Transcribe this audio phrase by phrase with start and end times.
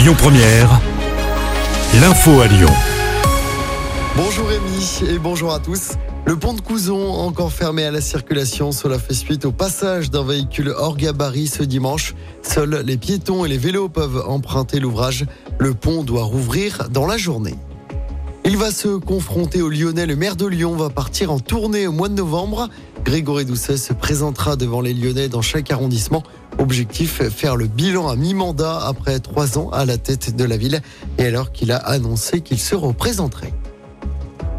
[0.00, 0.80] Lyon Première,
[2.00, 2.70] l'info à Lyon.
[4.16, 5.90] Bonjour Rémi et bonjour à tous.
[6.24, 10.24] Le pont de Couzon, encore fermé à la circulation, cela fait suite au passage d'un
[10.24, 12.14] véhicule hors gabarit ce dimanche.
[12.40, 15.26] Seuls les piétons et les vélos peuvent emprunter l'ouvrage.
[15.58, 17.58] Le pont doit rouvrir dans la journée.
[18.44, 20.06] Il va se confronter au Lyonnais.
[20.06, 22.68] Le maire de Lyon va partir en tournée au mois de novembre.
[23.04, 26.22] Grégory Doucet se présentera devant les Lyonnais dans chaque arrondissement.
[26.58, 30.80] Objectif, faire le bilan à mi-mandat après trois ans à la tête de la ville
[31.18, 33.52] et alors qu'il a annoncé qu'il se représenterait.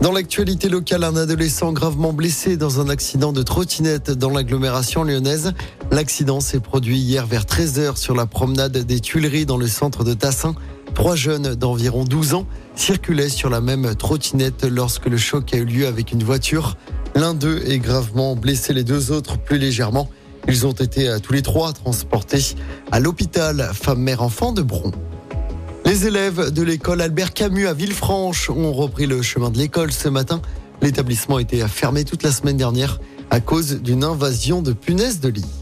[0.01, 5.53] Dans l'actualité locale, un adolescent gravement blessé dans un accident de trottinette dans l'agglomération lyonnaise.
[5.91, 10.15] L'accident s'est produit hier vers 13h sur la promenade des Tuileries dans le centre de
[10.15, 10.55] Tassin.
[10.93, 12.45] Trois jeunes d'environ 12 ans
[12.75, 16.75] circulaient sur la même trottinette lorsque le choc a eu lieu avec une voiture.
[17.15, 20.09] L'un d'eux est gravement blessé, les deux autres plus légèrement.
[20.47, 22.55] Ils ont été à tous les trois transportés
[22.91, 24.91] à l'hôpital femme-mère-enfant de Bron.
[25.85, 30.09] Les élèves de l'école Albert Camus à Villefranche ont repris le chemin de l'école ce
[30.09, 30.41] matin.
[30.81, 35.60] L'établissement était fermé toute la semaine dernière à cause d'une invasion de punaises de lit.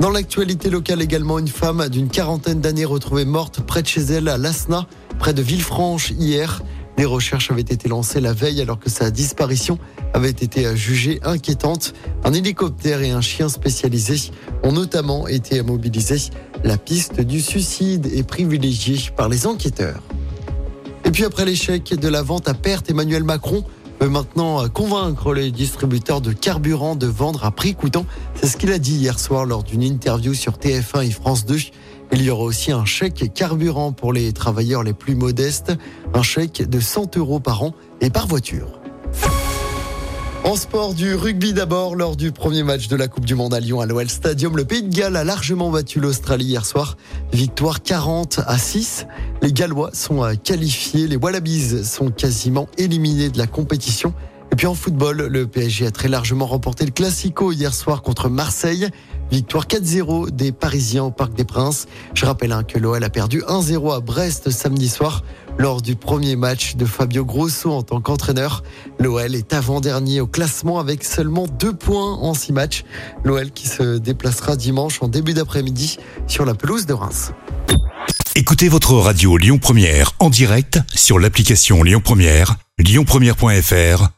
[0.00, 4.28] Dans l'actualité locale également, une femme d'une quarantaine d'années retrouvée morte près de chez elle
[4.28, 4.86] à Lasna,
[5.18, 6.62] près de Villefranche hier.
[6.96, 9.76] Des recherches avaient été lancées la veille alors que sa disparition
[10.14, 11.94] avait été jugée inquiétante.
[12.24, 14.30] Un hélicoptère et un chien spécialisé
[14.62, 16.30] ont notamment été mobilisés.
[16.62, 20.02] La piste du suicide est privilégiée par les enquêteurs.
[21.04, 23.64] Et puis après l'échec de la vente à perte, Emmanuel Macron
[24.00, 28.06] veut maintenant convaincre les distributeurs de carburant de vendre à prix coûtant.
[28.34, 31.56] C'est ce qu'il a dit hier soir lors d'une interview sur TF1 et France 2.
[32.12, 35.72] Il y aura aussi un chèque carburant pour les travailleurs les plus modestes,
[36.14, 38.77] un chèque de 100 euros par an et par voiture.
[40.48, 43.60] En sport du rugby d'abord, lors du premier match de la Coupe du Monde à
[43.60, 46.96] Lyon à l'OL Stadium, le Pays de Galles a largement battu l'Australie hier soir.
[47.34, 49.06] Victoire 40 à 6.
[49.42, 54.14] Les Gallois sont qualifiés, les Wallabies sont quasiment éliminés de la compétition.
[54.52, 58.28] Et puis en football, le PSG a très largement remporté le Classico hier soir contre
[58.28, 58.88] Marseille.
[59.30, 61.86] Victoire 4-0 des Parisiens au Parc des Princes.
[62.14, 65.22] Je rappelle hein, que l'OL a perdu 1-0 à Brest samedi soir
[65.58, 68.62] lors du premier match de Fabio Grosso en tant qu'entraîneur.
[68.98, 72.84] L'OL est avant-dernier au classement avec seulement deux points en six matchs.
[73.24, 77.32] L'OL qui se déplacera dimanche en début d'après-midi sur la pelouse de Reims.
[78.34, 84.17] Écoutez votre radio Lyon Première en direct sur l'application Lyon Première, lyonpremière.fr